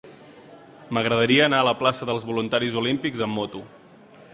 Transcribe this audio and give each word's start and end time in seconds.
M'agradaria 0.97 1.45
anar 1.49 1.61
a 1.65 1.67
la 1.69 1.75
plaça 1.83 2.09
dels 2.11 2.27
Voluntaris 2.31 2.83
Olímpics 2.85 3.27
amb 3.29 3.41
moto. 3.43 3.65